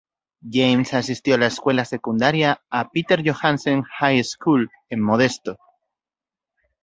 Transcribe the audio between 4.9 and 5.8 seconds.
Modesto.